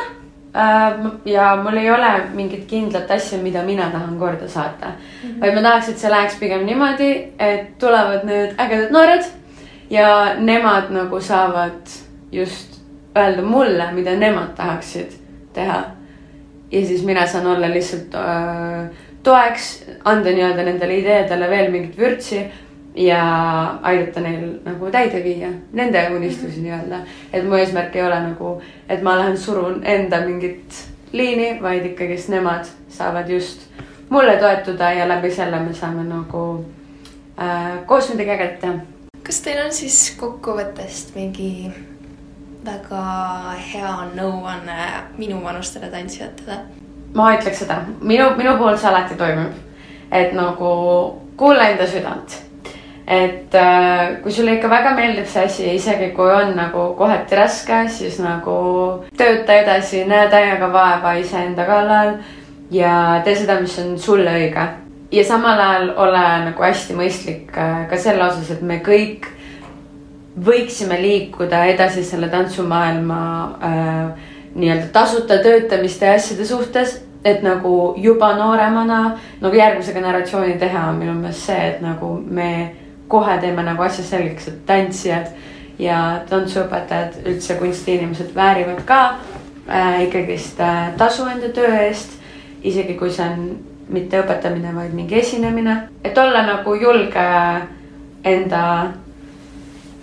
äh,. 0.56 1.12
ja 1.26 1.56
mul 1.64 1.78
ei 1.78 1.92
ole 1.92 2.12
mingit 2.34 2.66
kindlat 2.68 3.12
asja, 3.12 3.38
mida 3.38 3.64
mina 3.64 3.90
tahan 3.92 4.20
korda 4.20 4.48
saata 4.48 4.88
mm, 4.88 5.30
-hmm. 5.30 5.42
vaid 5.42 5.56
ma 5.56 5.62
tahaks, 5.62 5.90
et 5.90 5.98
see 5.98 6.12
läheks 6.12 6.36
pigem 6.40 6.66
niimoodi, 6.66 7.12
et 7.40 7.78
tulevad 7.78 8.24
need 8.24 8.56
ägedad 8.58 8.92
noored 8.92 9.26
ja 9.90 10.36
nemad 10.38 10.90
nagu 10.90 11.22
saavad 11.22 11.90
just 12.32 12.80
öelda 13.18 13.42
mulle, 13.42 13.92
mida 13.92 14.12
nemad 14.16 14.56
tahaksid 14.56 15.12
teha. 15.54 15.84
ja 16.72 16.86
siis 16.86 17.04
mina 17.04 17.28
saan 17.28 17.48
olla 17.48 17.70
lihtsalt 17.70 18.16
äh, 18.16 18.90
toeks, 19.30 19.70
anda 20.06 20.34
nii-öelda 20.34 20.66
nendele 20.66 21.00
ideedele 21.04 21.50
veel 21.50 21.72
mingit 21.72 21.98
vürtsi 21.98 22.44
ja 23.00 23.22
aidata 23.86 24.24
neil 24.26 24.46
nagu 24.66 24.92
täide 24.92 25.22
viia 25.24 25.52
nende 25.74 26.02
unistusi 26.16 26.64
nii-öelda. 26.66 27.04
et 27.34 27.46
mu 27.46 27.56
eesmärk 27.56 27.96
ei 27.96 28.06
ole 28.06 28.20
nagu, 28.26 28.62
et 28.90 29.04
ma 29.04 29.18
lähen 29.20 29.38
surun 29.38 29.82
enda 29.86 30.22
mingit 30.26 30.86
liini, 31.12 31.58
vaid 31.62 31.86
ikkagist 31.86 32.30
nemad 32.30 32.68
saavad 32.90 33.30
just 33.30 33.70
mulle 34.10 34.38
toetuda 34.38 34.92
ja 34.92 35.08
läbi 35.08 35.32
selle 35.32 35.60
me 35.60 35.74
saame 35.74 36.04
nagu 36.04 36.66
äh, 37.42 37.86
koos 37.86 38.10
midagi 38.10 38.32
ägedat 38.32 38.60
teha. 38.60 38.74
kas 39.24 39.42
teil 39.46 39.62
on 39.66 39.72
siis 39.74 40.16
kokkuvõttest 40.20 41.16
mingi 41.16 41.72
väga 42.66 43.06
hea 43.72 43.96
nõuanne 44.16 44.80
minuvanustele 45.18 45.92
tantsijatele? 45.94 46.60
Ma 47.16 47.32
ütleks 47.38 47.64
seda, 47.64 47.82
minu, 48.02 48.30
minu 48.38 48.58
puhul 48.58 48.78
see 48.78 48.90
alati 48.90 49.18
toimib. 49.18 49.58
et 50.12 50.34
nagu 50.34 50.70
kuula 51.38 51.70
enda 51.70 51.88
südant 51.88 52.50
et 53.10 53.56
äh, 53.56 54.22
kui 54.22 54.32
sulle 54.32 54.54
ikka 54.58 54.70
väga 54.70 54.92
meeldib 54.94 55.26
see 55.26 55.46
asi, 55.48 55.64
isegi 55.74 56.12
kui 56.14 56.30
on 56.30 56.54
nagu 56.58 56.92
kohati 56.98 57.38
raske, 57.40 57.80
siis 57.90 58.20
nagu 58.22 58.58
tööta 59.18 59.56
edasi, 59.64 60.04
näe 60.06 60.28
täiega 60.30 60.70
vaeva 60.74 61.16
iseenda 61.18 61.66
kallal 61.66 62.20
ja 62.72 62.94
tee 63.26 63.34
seda, 63.40 63.58
mis 63.62 63.74
on 63.82 63.98
sulle 64.00 64.36
õige. 64.38 64.68
ja 65.12 65.24
samal 65.26 65.58
ajal 65.58 65.90
ole 65.98 66.24
nagu 66.46 66.64
hästi 66.64 66.98
mõistlik 67.00 67.58
äh, 67.58 67.88
ka 67.90 67.98
selle 67.98 68.28
osas, 68.28 68.52
et 68.54 68.62
me 68.62 68.78
kõik 68.86 69.26
võiksime 70.46 71.02
liikuda 71.02 71.64
edasi 71.74 72.04
selle 72.06 72.30
tantsumaailma 72.30 73.24
äh, 73.58 74.28
nii-öelda 74.60 74.90
tasuta 74.94 75.40
töötamiste 75.44 76.06
ja 76.06 76.18
asjade 76.20 76.46
suhtes 76.46 77.00
et 77.26 77.44
nagu 77.44 77.94
juba 77.98 78.34
nooremana 78.36 79.18
nagu 79.42 79.56
järgmise 79.56 79.94
generatsiooni 79.94 80.58
teha 80.60 80.88
on 80.90 81.00
minu 81.00 81.14
meelest 81.14 81.46
see, 81.50 81.64
et 81.72 81.82
nagu 81.82 82.14
me 82.26 82.76
kohe 83.08 83.38
teeme 83.42 83.64
nagu 83.64 83.84
asja 83.84 84.06
selgeks, 84.06 84.48
et 84.48 84.62
tantsijad 84.66 85.32
ja 85.80 86.00
tantsuõpetajad, 86.30 87.20
üldse 87.28 87.58
kunstiinimesed 87.60 88.32
väärivad 88.36 88.84
ka 88.88 89.00
äh, 89.68 90.04
ikkagist 90.06 90.60
äh, 90.64 90.94
tasu 90.98 91.28
enda 91.28 91.52
töö 91.56 91.74
eest. 91.88 92.16
isegi 92.64 92.94
kui 93.00 93.12
see 93.12 93.24
on 93.24 93.44
mitte 93.90 94.20
õpetamine, 94.20 94.74
vaid 94.76 94.92
mingi 94.94 95.16
esinemine, 95.16 95.76
et 96.04 96.18
olla 96.18 96.42
nagu 96.44 96.74
julge 96.76 97.28
enda 98.24 98.64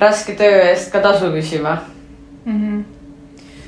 raske 0.00 0.32
töö 0.34 0.64
eest 0.70 0.92
ka 0.92 1.00
tasu 1.00 1.32
küsima 1.32 1.78
mm. 2.44 2.60
-hmm 2.60 2.84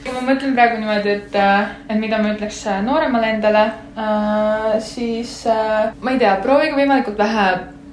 kui 0.08 0.14
ma 0.14 0.17
mõtlen 0.28 0.54
praegu 0.56 0.78
niimoodi, 0.82 1.16
et, 1.16 1.34
äh, 1.34 1.74
et 1.88 1.98
mida 2.00 2.20
ma 2.22 2.34
ütleks 2.34 2.60
äh, 2.68 2.82
nooremale 2.84 3.32
endale 3.34 3.64
äh,, 3.96 4.78
siis 4.84 5.40
äh, 5.48 5.90
ma 6.00 6.14
ei 6.14 6.22
tea, 6.22 6.36
proovige 6.44 6.76
võimalikult 6.78 7.18
vähe 7.18 7.48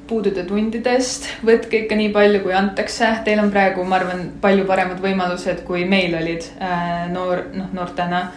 puududa 0.05 0.43
tundidest, 0.45 1.27
võtke 1.45 1.83
ikka 1.83 1.97
nii 1.97 2.11
palju, 2.13 2.41
kui 2.43 2.53
antakse. 2.53 3.07
Teil 3.25 3.41
on 3.41 3.51
praegu, 3.53 3.85
ma 3.87 3.99
arvan, 3.99 4.27
palju 4.41 4.65
paremad 4.69 5.01
võimalused, 5.01 5.63
kui 5.65 5.85
meil 5.89 6.13
olid 6.17 6.45
äh, 6.59 7.07
noor, 7.13 7.47
noh, 7.55 7.71
noortena. 7.73 8.27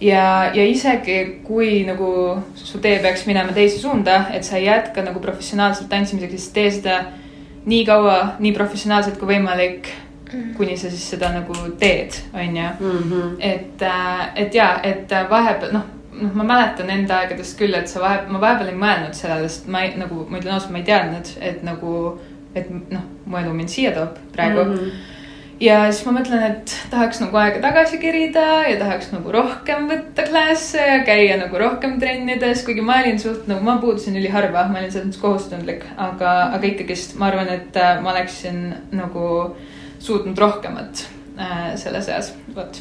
ja, 0.00 0.52
ja 0.52 0.64
isegi 0.68 1.40
kui 1.44 1.84
nagu 1.88 2.08
su 2.54 2.80
tee 2.84 2.98
peaks 3.00 3.24
minema 3.26 3.54
teise 3.56 3.78
suunda, 3.80 4.26
et 4.32 4.44
sa 4.44 4.58
ei 4.58 4.66
jätka 4.66 5.04
nagu 5.06 5.22
professionaalselt 5.24 5.88
tantsimisega, 5.88 6.36
siis 6.36 6.52
tee 6.52 6.70
seda 6.70 6.98
nii 7.66 7.84
kaua, 7.88 8.18
nii 8.38 8.52
professionaalselt 8.52 9.16
kui 9.18 9.34
võimalik 9.34 9.88
mm. 10.32 10.54
kuni 10.56 10.76
sa 10.76 10.90
siis 10.90 11.10
seda 11.10 11.32
nagu 11.34 11.54
teed, 11.78 12.16
on 12.34 12.56
ju. 12.56 12.70
Mhm. 12.80 13.36
et, 13.40 13.82
äh, 13.82 14.24
et 14.34 14.54
ja, 14.54 14.80
et 14.82 15.12
vahepeal 15.30 15.72
noh 15.72 15.92
noh, 16.20 16.32
ma 16.36 16.46
mäletan 16.46 16.90
enda 16.92 17.20
aegadest 17.22 17.58
küll, 17.58 17.74
et 17.76 17.90
sa 17.90 18.02
vahe, 18.02 18.22
ma 18.30 18.40
vahepeal 18.42 18.72
ei 18.72 18.78
mõelnud 18.80 19.16
sellele, 19.16 19.50
sest 19.50 19.68
ma 19.72 19.84
ei, 19.86 19.92
nagu 20.00 20.24
ma 20.30 20.40
ütlen 20.40 20.56
ausalt, 20.56 20.72
ma 20.74 20.80
ei 20.80 20.88
teadnud, 20.88 21.34
et 21.44 21.60
nagu, 21.66 21.92
et 22.56 22.72
noh, 22.72 23.04
mu 23.26 23.38
elu 23.40 23.52
mind 23.56 23.72
siia 23.72 23.92
toob 23.96 24.16
praegu 24.32 24.64
mm. 24.64 24.74
-hmm. 24.78 25.04
ja 25.60 25.78
siis 25.90 26.06
ma 26.06 26.16
mõtlen, 26.18 26.42
et 26.50 26.74
tahaks 26.90 27.20
nagu 27.20 27.36
aega 27.42 27.60
tagasi 27.64 28.00
kerida 28.02 28.46
ja 28.70 28.78
tahaks 28.80 29.12
nagu 29.12 29.32
rohkem 29.32 29.88
võtta 29.92 30.26
klasse 30.30 30.80
ja 30.80 30.98
käia 31.04 31.38
nagu 31.42 31.58
rohkem 31.58 31.98
trennides, 32.00 32.64
kuigi 32.64 32.80
ma 32.80 33.00
olin 33.02 33.20
suht 33.20 33.46
nagu, 33.46 33.64
ma 33.64 33.78
puudusin 33.82 34.16
üliharva, 34.16 34.68
ma 34.68 34.78
olin 34.80 34.92
selles 34.92 35.08
mõttes 35.08 35.20
kohustundlik, 35.22 35.84
aga, 35.96 36.36
aga 36.56 36.66
ikkagist 36.66 37.18
ma 37.18 37.32
arvan, 37.32 37.48
et 37.48 37.76
äh, 37.76 38.00
ma 38.02 38.14
oleksin 38.16 38.74
nagu 38.92 39.56
suutnud 40.06 40.38
rohkemat 40.38 41.06
äh, 41.38 41.74
selles 41.80 42.08
eas, 42.12 42.32
vot. 42.54 42.80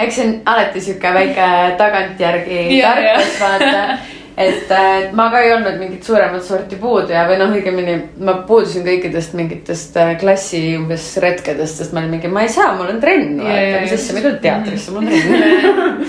Eks 0.00 0.16
see 0.16 0.24
on 0.24 0.38
alati 0.48 0.80
sihuke 0.80 1.12
väike 1.12 1.50
tagantjärgi 1.80 2.62
tarkus, 2.84 3.34
vaata. 3.42 3.98
et 4.40 4.72
äh, 4.72 5.10
ma 5.12 5.28
ka 5.32 5.42
ei 5.44 5.52
olnud 5.52 5.76
mingit 5.82 6.06
suuremat 6.06 6.44
sorti 6.46 6.78
puuduja 6.80 7.26
või 7.28 7.36
noh, 7.42 7.52
õigemini 7.58 7.98
ma 8.24 8.38
puudusin 8.48 8.86
kõikidest 8.86 9.36
mingitest 9.36 9.98
äh, 10.00 10.14
klassi 10.20 10.62
umbes 10.78 11.10
retkedest, 11.20 11.82
sest 11.82 11.92
ma 11.92 12.00
olin 12.00 12.16
mingi, 12.16 12.32
ma 12.32 12.46
ei 12.46 12.52
saa, 12.52 12.72
mul 12.78 12.94
on 12.94 13.00
trenn, 13.02 13.36
vaata, 13.44 13.84
mis 13.84 13.96
asja, 13.98 14.16
ma 14.16 14.22
ei 14.22 14.28
tule 14.28 14.42
teatrisse, 14.46 14.94
mul 14.96 15.04
on 15.04 15.12
trenn. 15.14 16.04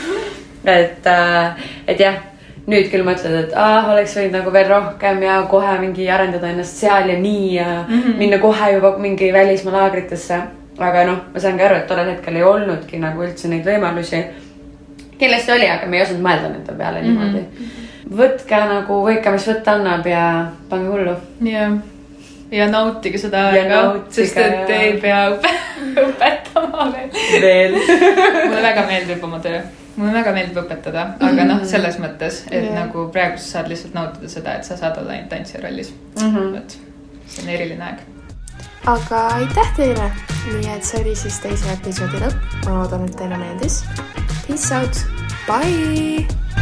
et, 0.80 1.10
äh, 1.12 1.72
et 1.92 2.06
jah 2.08 2.22
nüüd 2.68 2.90
küll 2.92 3.04
mõtled, 3.04 3.36
et 3.46 3.54
ah, 3.58 3.90
oleks 3.90 4.16
võinud 4.18 4.38
nagu 4.38 4.54
veel 4.54 4.68
rohkem 4.70 5.24
ja 5.24 5.42
kohe 5.50 5.80
mingi 5.82 6.10
arendada 6.10 6.50
ennast 6.50 6.78
seal 6.78 7.10
ja 7.10 7.20
nii 7.20 7.54
ja 7.56 7.86
mm 7.88 8.02
-hmm. 8.02 8.18
minna 8.18 8.38
kohe 8.38 8.74
juba 8.74 8.98
mingi 8.98 9.34
välismaa 9.34 9.74
laagritesse 9.74 10.42
aga 10.80 11.04
noh, 11.06 11.20
ma 11.34 11.40
saangi 11.42 11.66
aru, 11.66 11.82
et 11.82 11.88
tollel 11.90 12.12
hetkel 12.14 12.40
ei 12.40 12.48
olnudki 12.48 13.00
nagu 13.02 13.24
üldse 13.26 13.52
neid 13.52 13.66
võimalusi. 13.68 14.22
kindlasti 15.20 15.54
oli, 15.54 15.68
aga 15.70 15.88
me 15.88 15.98
ei 15.98 16.04
osanud 16.06 16.26
mõelda 16.26 16.50
nende 16.50 16.78
peale 16.78 17.02
mm 17.02 17.08
-hmm. 17.08 17.34
niimoodi. 17.34 17.72
võtke 18.22 18.62
nagu 18.74 19.02
võike, 19.08 19.32
mis 19.32 19.48
võtta 19.48 19.76
annab 19.78 20.08
ja 20.08 20.24
pange 20.70 20.90
hullu. 20.90 21.16
jah, 21.50 21.78
ja 22.52 22.68
nautige 22.68 23.18
seda 23.18 23.48
aega, 23.50 23.84
sest 24.10 24.38
et 24.38 24.70
ja... 24.70 24.82
ei 24.82 24.98
pea 25.02 25.30
õpetama 26.08 26.92
veel 27.42 27.78
mulle 28.48 28.62
väga 28.62 28.88
meeldib 28.88 29.24
oma 29.24 29.40
töö 29.40 29.62
mulle 29.96 30.14
väga 30.14 30.36
meeldib 30.38 30.62
õpetada, 30.64 31.08
aga 31.20 31.44
noh, 31.44 31.58
mhm. 31.60 31.68
selles 31.74 32.00
mõttes, 32.00 32.46
et 32.52 32.64
yeah. 32.64 32.78
nagu 32.84 33.10
praegu 33.14 33.42
sa 33.42 33.58
saad 33.58 33.74
lihtsalt 33.74 33.98
nautida 33.98 34.32
seda, 34.32 34.56
et 34.60 34.68
sa 34.68 34.80
saad 34.80 35.02
olla 35.02 35.18
ainult 35.18 35.30
tantsija 35.34 35.64
rollis 35.66 35.92
mm. 35.92 36.32
-hmm. 36.32 36.56
vot, 36.56 36.80
see 37.28 37.44
on 37.44 37.54
eriline 37.58 37.90
aeg 37.90 38.10
aga 38.86 39.28
aitäh 39.28 39.74
teile! 39.76 40.12
nii 40.52 40.74
et 40.74 40.84
see 40.86 41.02
oli 41.04 41.16
siis 41.16 41.38
teise 41.44 41.70
episoodi 41.76 42.22
lõpp, 42.24 42.50
ma 42.66 42.80
loodan, 42.80 43.06
et 43.06 43.16
teile 43.20 43.38
meeldis. 43.38 43.84
Peace 44.48 44.74
out, 44.74 45.06
bye! 45.46 46.61